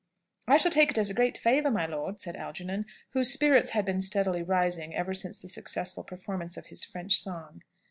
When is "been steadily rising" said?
3.85-4.95